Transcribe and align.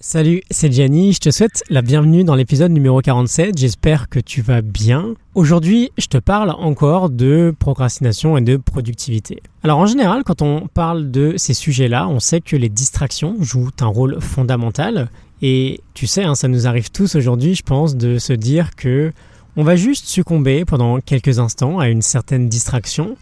Salut, 0.00 0.42
c'est 0.48 0.70
Gianni, 0.70 1.12
je 1.12 1.18
te 1.18 1.30
souhaite 1.32 1.64
la 1.70 1.82
bienvenue 1.82 2.22
dans 2.22 2.36
l'épisode 2.36 2.70
numéro 2.70 3.00
47, 3.00 3.58
j'espère 3.58 4.08
que 4.08 4.20
tu 4.20 4.42
vas 4.42 4.62
bien. 4.62 5.14
Aujourd'hui, 5.34 5.90
je 5.98 6.06
te 6.06 6.18
parle 6.18 6.50
encore 6.50 7.10
de 7.10 7.52
procrastination 7.58 8.36
et 8.36 8.40
de 8.40 8.56
productivité. 8.56 9.42
Alors 9.64 9.78
en 9.78 9.86
général, 9.86 10.22
quand 10.22 10.40
on 10.40 10.68
parle 10.68 11.10
de 11.10 11.34
ces 11.36 11.52
sujets-là, 11.52 12.06
on 12.06 12.20
sait 12.20 12.40
que 12.40 12.54
les 12.54 12.68
distractions 12.68 13.34
jouent 13.40 13.70
un 13.80 13.86
rôle 13.86 14.20
fondamental. 14.20 15.10
Et 15.42 15.80
tu 15.94 16.06
sais, 16.06 16.22
hein, 16.22 16.36
ça 16.36 16.46
nous 16.46 16.68
arrive 16.68 16.92
tous 16.92 17.16
aujourd'hui, 17.16 17.56
je 17.56 17.64
pense, 17.64 17.96
de 17.96 18.18
se 18.18 18.32
dire 18.32 18.76
que 18.76 19.12
on 19.56 19.64
va 19.64 19.74
juste 19.74 20.06
succomber 20.06 20.64
pendant 20.64 21.00
quelques 21.00 21.40
instants 21.40 21.80
à 21.80 21.88
une 21.88 22.02
certaine 22.02 22.48
distraction 22.48 23.16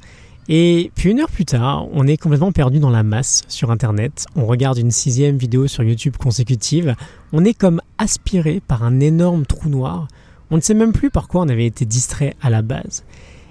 et 0.49 0.93
puis 0.95 1.11
une 1.11 1.21
heure 1.21 1.31
plus 1.31 1.45
tard, 1.45 1.89
on 1.93 2.07
est 2.07 2.17
complètement 2.17 2.53
perdu 2.53 2.79
dans 2.79 2.91
la 2.91 3.03
masse 3.03 3.43
sur 3.49 3.73
Internet. 3.73 4.27
On 4.37 4.47
regarde 4.47 4.79
une 4.79 4.93
sixième 4.93 5.37
vidéo 5.37 5.67
sur 5.67 5.83
YouTube 5.83 6.17
consécutive. 6.17 6.95
On 7.33 7.45
est 7.45 7.55
comme 7.55 7.81
aspiré 7.99 8.61
par 8.61 8.85
un 8.85 9.01
énorme 9.01 9.45
trou 9.45 9.69
noir. 9.69 10.07
On 10.53 10.57
ne 10.57 10.61
sait 10.61 10.75
même 10.75 10.93
plus 10.93 11.11
par 11.11 11.27
quoi 11.27 11.43
on 11.43 11.49
avait 11.49 11.67
été 11.67 11.85
distrait 11.85 12.37
à 12.41 12.51
la 12.51 12.63
base. 12.63 13.03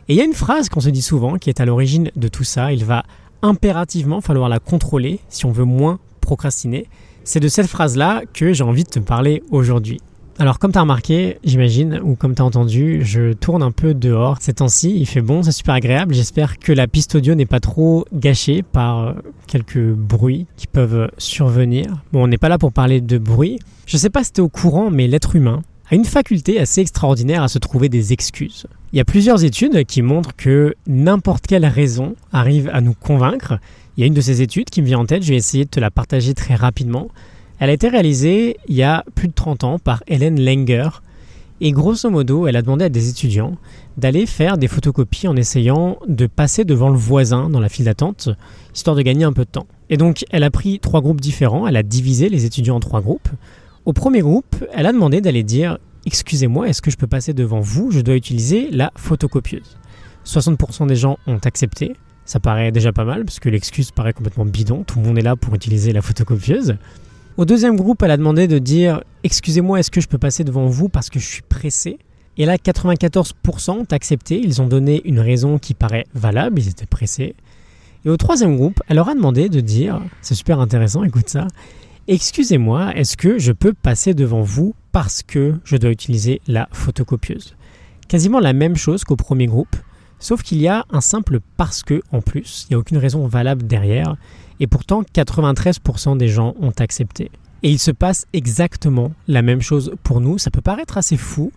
Et 0.07 0.13
il 0.13 0.17
y 0.17 0.21
a 0.21 0.25
une 0.25 0.33
phrase 0.33 0.69
qu'on 0.69 0.79
se 0.79 0.89
dit 0.89 1.01
souvent 1.01 1.37
qui 1.37 1.49
est 1.49 1.59
à 1.59 1.65
l'origine 1.65 2.11
de 2.15 2.27
tout 2.29 2.45
ça. 2.45 2.71
Il 2.71 2.85
va 2.85 3.03
impérativement 3.41 4.21
falloir 4.21 4.47
la 4.47 4.59
contrôler 4.59 5.19
si 5.27 5.45
on 5.45 5.51
veut 5.51 5.65
moins 5.65 5.99
procrastiner. 6.21 6.87
C'est 7.25 7.41
de 7.41 7.49
cette 7.49 7.67
phrase-là 7.67 8.21
que 8.33 8.53
j'ai 8.53 8.63
envie 8.63 8.85
de 8.85 8.89
te 8.89 8.99
parler 8.99 9.43
aujourd'hui. 9.51 9.99
Alors 10.37 10.59
comme 10.59 10.73
tu 10.73 10.77
as 10.77 10.81
remarqué, 10.81 11.37
j'imagine, 11.45 12.01
ou 12.03 12.15
comme 12.15 12.35
tu 12.35 12.41
as 12.41 12.45
entendu, 12.45 13.05
je 13.05 13.31
tourne 13.31 13.63
un 13.63 13.71
peu 13.71 13.93
dehors 13.93 14.37
ces 14.41 14.55
temps-ci, 14.55 14.93
il 14.93 15.05
fait 15.05 15.21
bon, 15.21 15.43
c'est 15.43 15.53
super 15.53 15.75
agréable, 15.75 16.13
j'espère 16.13 16.59
que 16.59 16.73
la 16.73 16.87
piste 16.87 17.15
audio 17.15 17.35
n'est 17.35 17.45
pas 17.45 17.61
trop 17.61 18.05
gâchée 18.13 18.61
par 18.61 18.99
euh, 18.99 19.13
quelques 19.47 19.93
bruits 19.93 20.45
qui 20.57 20.67
peuvent 20.67 21.09
survenir. 21.17 21.85
Bon, 22.11 22.25
on 22.25 22.27
n'est 22.27 22.37
pas 22.37 22.49
là 22.49 22.57
pour 22.57 22.73
parler 22.73 22.99
de 22.99 23.17
bruit. 23.17 23.59
Je 23.85 23.95
sais 23.95 24.09
pas 24.09 24.25
si 24.25 24.33
tu 24.33 24.41
es 24.41 24.43
au 24.43 24.49
courant, 24.49 24.91
mais 24.91 25.07
l'être 25.07 25.37
humain 25.37 25.61
a 25.89 25.95
une 25.95 26.03
faculté 26.03 26.59
assez 26.59 26.81
extraordinaire 26.81 27.41
à 27.41 27.47
se 27.47 27.59
trouver 27.59 27.87
des 27.87 28.11
excuses. 28.11 28.67
Il 28.91 28.97
y 28.97 29.01
a 29.01 29.05
plusieurs 29.05 29.45
études 29.45 29.85
qui 29.85 30.01
montrent 30.01 30.35
que 30.35 30.75
n'importe 30.85 31.47
quelle 31.47 31.65
raison 31.65 32.15
arrive 32.33 32.69
à 32.73 32.81
nous 32.81 32.93
convaincre. 32.93 33.59
Il 33.95 34.01
y 34.01 34.03
a 34.03 34.07
une 34.07 34.13
de 34.13 34.21
ces 34.21 34.41
études 34.41 34.69
qui 34.69 34.81
me 34.81 34.87
vient 34.87 34.99
en 34.99 35.05
tête, 35.05 35.23
je 35.23 35.29
vais 35.29 35.37
essayer 35.37 35.63
de 35.63 35.69
te 35.69 35.79
la 35.79 35.91
partager 35.91 36.33
très 36.33 36.55
rapidement. 36.55 37.07
Elle 37.59 37.69
a 37.69 37.73
été 37.73 37.87
réalisée 37.87 38.57
il 38.67 38.75
y 38.75 38.83
a 38.83 39.03
plus 39.15 39.27
de 39.27 39.33
30 39.33 39.63
ans 39.63 39.79
par 39.79 40.03
Hélène 40.07 40.43
Langer. 40.43 40.89
Et 41.61 41.71
grosso 41.71 42.09
modo, 42.09 42.47
elle 42.47 42.57
a 42.57 42.61
demandé 42.61 42.85
à 42.85 42.89
des 42.89 43.09
étudiants 43.09 43.55
d'aller 43.97 44.25
faire 44.25 44.57
des 44.57 44.67
photocopies 44.67 45.29
en 45.29 45.37
essayant 45.37 45.97
de 46.07 46.27
passer 46.27 46.65
devant 46.65 46.89
le 46.89 46.97
voisin 46.97 47.49
dans 47.49 47.61
la 47.61 47.69
file 47.69 47.85
d'attente, 47.85 48.29
histoire 48.73 48.95
de 48.97 49.01
gagner 49.01 49.23
un 49.23 49.31
peu 49.31 49.45
de 49.45 49.49
temps. 49.49 49.67
Et 49.89 49.95
donc, 49.95 50.25
elle 50.31 50.43
a 50.43 50.51
pris 50.51 50.79
trois 50.79 51.01
groupes 51.01 51.21
différents, 51.21 51.65
elle 51.65 51.77
a 51.77 51.83
divisé 51.83 52.27
les 52.27 52.43
étudiants 52.43 52.75
en 52.75 52.79
trois 52.81 52.99
groupes. 52.99 53.29
Au 53.85 53.93
premier 53.93 54.19
groupe, 54.19 54.65
elle 54.73 54.85
a 54.85 54.91
demandé 54.91 55.21
d'aller 55.21 55.43
dire 55.43 55.77
Excusez-moi, 56.05 56.67
est-ce 56.69 56.81
que 56.81 56.91
je 56.91 56.97
peux 56.97 57.07
passer 57.07 57.33
devant 57.33 57.61
vous? 57.61 57.89
Je 57.89 58.01
dois 58.01 58.15
utiliser 58.15 58.69
la 58.69 58.91
photocopieuse. 58.95 59.77
60% 60.25 60.87
des 60.87 60.95
gens 60.95 61.17
ont 61.25 61.39
accepté. 61.45 61.95
Ça 62.25 62.39
paraît 62.39 62.71
déjà 62.71 62.91
pas 62.91 63.05
mal, 63.05 63.25
parce 63.25 63.39
que 63.39 63.49
l'excuse 63.49 63.91
paraît 63.91 64.13
complètement 64.13 64.45
bidon. 64.45 64.83
Tout 64.83 64.99
le 64.99 65.05
monde 65.05 65.17
est 65.17 65.23
là 65.23 65.35
pour 65.35 65.55
utiliser 65.55 65.93
la 65.93 66.01
photocopieuse. 66.01 66.75
Au 67.37 67.43
deuxième 67.43 67.75
groupe, 67.75 68.01
elle 68.01 68.11
a 68.11 68.17
demandé 68.17 68.47
de 68.47 68.59
dire 68.59 69.03
Excusez-moi, 69.25 69.81
est-ce 69.81 69.91
que 69.91 69.99
je 69.99 70.07
peux 70.07 70.17
passer 70.17 70.45
devant 70.45 70.67
vous 70.67 70.87
parce 70.87 71.09
que 71.09 71.19
je 71.19 71.25
suis 71.25 71.41
pressé? 71.41 71.99
Et 72.37 72.45
là, 72.45 72.55
94% 72.55 73.71
ont 73.71 73.87
accepté. 73.91 74.39
Ils 74.41 74.61
ont 74.61 74.67
donné 74.67 75.01
une 75.03 75.19
raison 75.19 75.59
qui 75.59 75.73
paraît 75.73 76.05
valable, 76.13 76.59
ils 76.59 76.69
étaient 76.69 76.85
pressés. 76.85 77.35
Et 78.05 78.09
au 78.09 78.15
troisième 78.15 78.55
groupe, 78.55 78.81
elle 78.87 78.95
leur 78.95 79.09
a 79.09 79.15
demandé 79.15 79.49
de 79.49 79.59
dire 79.59 80.01
C'est 80.21 80.33
super 80.33 80.61
intéressant, 80.61 81.03
écoute 81.03 81.27
ça. 81.27 81.47
Excusez-moi, 82.07 82.95
est-ce 82.95 83.17
que 83.17 83.37
je 83.37 83.51
peux 83.51 83.73
passer 83.73 84.13
devant 84.13 84.41
vous 84.41 84.73
parce 84.93 85.21
que 85.21 85.55
je 85.65 85.75
dois 85.75 85.89
utiliser 85.89 86.39
la 86.47 86.69
photocopieuse? 86.71 87.57
Quasiment 88.07 88.39
la 88.39 88.53
même 88.53 88.77
chose 88.77 89.03
qu'au 89.03 89.17
premier 89.17 89.47
groupe, 89.47 89.75
sauf 90.19 90.43
qu'il 90.43 90.59
y 90.59 90.67
a 90.67 90.85
un 90.91 91.01
simple 91.01 91.39
parce 91.57 91.83
que 91.83 92.01
en 92.11 92.21
plus. 92.21 92.65
Il 92.69 92.73
n'y 92.73 92.75
a 92.75 92.79
aucune 92.79 92.97
raison 92.97 93.27
valable 93.27 93.67
derrière. 93.67 94.15
Et 94.59 94.67
pourtant, 94.67 95.03
93% 95.03 96.17
des 96.17 96.27
gens 96.27 96.55
ont 96.61 96.73
accepté. 96.79 97.29
Et 97.63 97.71
il 97.71 97.79
se 97.79 97.91
passe 97.91 98.25
exactement 98.33 99.11
la 99.27 99.41
même 99.41 99.61
chose 99.61 99.93
pour 100.03 100.21
nous. 100.21 100.37
Ça 100.37 100.51
peut 100.51 100.61
paraître 100.61 100.97
assez 100.97 101.17
fou, 101.17 101.51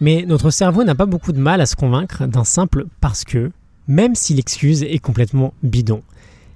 mais 0.00 0.24
notre 0.26 0.50
cerveau 0.50 0.84
n'a 0.84 0.94
pas 0.94 1.06
beaucoup 1.06 1.32
de 1.32 1.40
mal 1.40 1.60
à 1.60 1.66
se 1.66 1.76
convaincre 1.76 2.26
d'un 2.26 2.44
simple 2.44 2.86
parce 3.00 3.24
que, 3.24 3.50
même 3.86 4.14
si 4.14 4.34
l'excuse 4.34 4.82
est 4.82 4.98
complètement 4.98 5.52
bidon. 5.62 6.02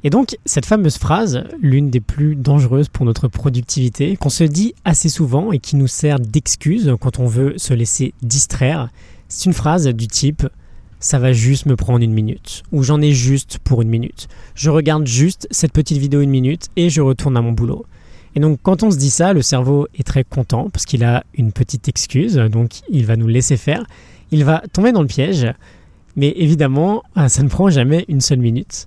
Et 0.04 0.10
donc, 0.10 0.36
cette 0.46 0.66
fameuse 0.66 0.98
phrase, 0.98 1.44
l'une 1.60 1.88
des 1.88 2.00
plus 2.00 2.34
dangereuses 2.34 2.88
pour 2.88 3.06
notre 3.06 3.28
productivité, 3.28 4.16
qu'on 4.16 4.30
se 4.30 4.44
dit 4.44 4.74
assez 4.84 5.08
souvent 5.08 5.52
et 5.52 5.60
qui 5.60 5.76
nous 5.76 5.86
sert 5.86 6.18
d'excuse 6.18 6.92
quand 7.00 7.20
on 7.20 7.26
veut 7.26 7.54
se 7.56 7.72
laisser 7.72 8.12
distraire, 8.20 8.88
c'est 9.28 9.46
une 9.46 9.52
phrase 9.52 9.86
du 9.86 10.08
type 10.08 10.46
ça 11.02 11.18
va 11.18 11.32
juste 11.32 11.66
me 11.66 11.76
prendre 11.76 12.02
une 12.02 12.12
minute, 12.12 12.62
ou 12.70 12.82
j'en 12.82 13.02
ai 13.02 13.12
juste 13.12 13.58
pour 13.58 13.82
une 13.82 13.88
minute. 13.88 14.28
Je 14.54 14.70
regarde 14.70 15.06
juste 15.06 15.48
cette 15.50 15.72
petite 15.72 15.98
vidéo 15.98 16.20
une 16.20 16.30
minute 16.30 16.68
et 16.76 16.88
je 16.88 17.02
retourne 17.02 17.36
à 17.36 17.42
mon 17.42 17.52
boulot. 17.52 17.84
Et 18.36 18.40
donc 18.40 18.60
quand 18.62 18.82
on 18.82 18.90
se 18.90 18.96
dit 18.96 19.10
ça, 19.10 19.32
le 19.32 19.42
cerveau 19.42 19.88
est 19.98 20.06
très 20.06 20.24
content 20.24 20.70
parce 20.70 20.86
qu'il 20.86 21.04
a 21.04 21.24
une 21.34 21.52
petite 21.52 21.88
excuse, 21.88 22.36
donc 22.36 22.80
il 22.88 23.04
va 23.04 23.16
nous 23.16 23.26
laisser 23.26 23.56
faire. 23.56 23.84
Il 24.30 24.44
va 24.44 24.62
tomber 24.72 24.92
dans 24.92 25.02
le 25.02 25.08
piège, 25.08 25.46
mais 26.16 26.32
évidemment, 26.36 27.02
ah, 27.16 27.28
ça 27.28 27.42
ne 27.42 27.48
prend 27.48 27.68
jamais 27.68 28.04
une 28.08 28.20
seule 28.20 28.38
minute. 28.38 28.86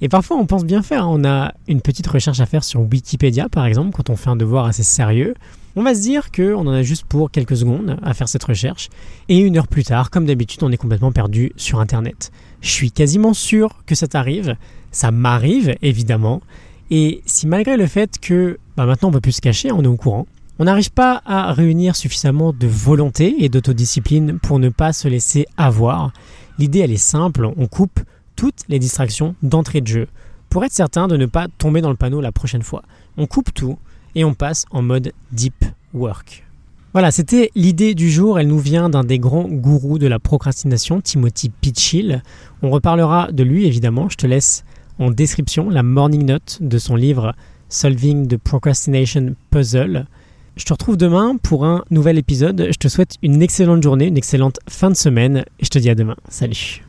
Et 0.00 0.08
parfois, 0.08 0.36
on 0.36 0.46
pense 0.46 0.64
bien 0.64 0.82
faire. 0.82 1.08
On 1.08 1.24
a 1.24 1.54
une 1.68 1.80
petite 1.80 2.06
recherche 2.06 2.40
à 2.40 2.46
faire 2.46 2.64
sur 2.64 2.80
Wikipédia, 2.80 3.48
par 3.48 3.66
exemple, 3.66 3.90
quand 3.92 4.10
on 4.10 4.16
fait 4.16 4.30
un 4.30 4.36
devoir 4.36 4.66
assez 4.66 4.82
sérieux. 4.82 5.34
On 5.78 5.82
va 5.82 5.94
se 5.94 6.00
dire 6.00 6.32
qu'on 6.32 6.66
en 6.66 6.72
a 6.72 6.80
juste 6.80 7.04
pour 7.04 7.30
quelques 7.30 7.58
secondes 7.58 7.98
à 8.02 8.14
faire 8.14 8.30
cette 8.30 8.44
recherche. 8.44 8.88
Et 9.28 9.36
une 9.36 9.58
heure 9.58 9.68
plus 9.68 9.84
tard, 9.84 10.08
comme 10.08 10.24
d'habitude, 10.24 10.62
on 10.62 10.72
est 10.72 10.78
complètement 10.78 11.12
perdu 11.12 11.52
sur 11.56 11.80
Internet. 11.80 12.32
Je 12.62 12.70
suis 12.70 12.90
quasiment 12.90 13.34
sûr 13.34 13.82
que 13.84 13.94
ça 13.94 14.08
t'arrive. 14.08 14.56
Ça 14.90 15.10
m'arrive, 15.10 15.76
évidemment. 15.82 16.40
Et 16.90 17.20
si 17.26 17.46
malgré 17.46 17.76
le 17.76 17.86
fait 17.86 18.18
que 18.18 18.58
bah 18.78 18.86
maintenant 18.86 19.10
on 19.10 19.12
peut 19.12 19.20
plus 19.20 19.32
se 19.32 19.40
cacher, 19.42 19.70
on 19.70 19.82
est 19.82 19.86
au 19.86 19.96
courant, 19.96 20.26
on 20.58 20.64
n'arrive 20.64 20.92
pas 20.92 21.20
à 21.26 21.52
réunir 21.52 21.94
suffisamment 21.94 22.54
de 22.54 22.66
volonté 22.66 23.34
et 23.44 23.50
d'autodiscipline 23.50 24.38
pour 24.38 24.58
ne 24.58 24.70
pas 24.70 24.94
se 24.94 25.08
laisser 25.08 25.46
avoir, 25.58 26.12
l'idée 26.58 26.78
elle 26.78 26.92
est 26.92 26.96
simple, 26.96 27.50
on 27.54 27.66
coupe 27.66 28.00
toutes 28.34 28.62
les 28.68 28.78
distractions 28.78 29.34
d'entrée 29.42 29.82
de 29.82 29.88
jeu 29.88 30.06
pour 30.48 30.64
être 30.64 30.72
certain 30.72 31.08
de 31.08 31.18
ne 31.18 31.26
pas 31.26 31.48
tomber 31.58 31.82
dans 31.82 31.90
le 31.90 31.96
panneau 31.96 32.22
la 32.22 32.32
prochaine 32.32 32.62
fois. 32.62 32.82
On 33.18 33.26
coupe 33.26 33.52
tout 33.52 33.76
et 34.16 34.24
on 34.24 34.34
passe 34.34 34.64
en 34.72 34.82
mode 34.82 35.12
deep 35.30 35.64
work. 35.94 36.44
Voilà, 36.92 37.10
c'était 37.10 37.50
l'idée 37.54 37.94
du 37.94 38.10
jour. 38.10 38.40
Elle 38.40 38.48
nous 38.48 38.58
vient 38.58 38.88
d'un 38.88 39.04
des 39.04 39.18
grands 39.18 39.46
gourous 39.46 39.98
de 39.98 40.06
la 40.06 40.18
procrastination, 40.18 41.02
Timothy 41.02 41.50
Pitchill. 41.50 42.22
On 42.62 42.70
reparlera 42.70 43.30
de 43.30 43.44
lui 43.44 43.66
évidemment. 43.66 44.08
Je 44.08 44.16
te 44.16 44.26
laisse 44.26 44.64
en 44.98 45.10
description 45.10 45.68
la 45.68 45.82
morning 45.82 46.24
note 46.24 46.58
de 46.62 46.78
son 46.78 46.96
livre 46.96 47.34
Solving 47.68 48.26
the 48.28 48.38
Procrastination 48.38 49.34
Puzzle. 49.50 50.06
Je 50.56 50.64
te 50.64 50.72
retrouve 50.72 50.96
demain 50.96 51.36
pour 51.42 51.66
un 51.66 51.84
nouvel 51.90 52.16
épisode. 52.16 52.68
Je 52.70 52.78
te 52.78 52.88
souhaite 52.88 53.16
une 53.22 53.42
excellente 53.42 53.82
journée, 53.82 54.06
une 54.06 54.16
excellente 54.16 54.58
fin 54.66 54.88
de 54.88 54.96
semaine 54.96 55.44
et 55.60 55.64
je 55.64 55.68
te 55.68 55.78
dis 55.78 55.90
à 55.90 55.94
demain. 55.94 56.16
Salut 56.30 56.85